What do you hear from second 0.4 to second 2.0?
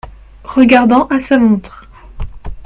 Regardant à sa montre.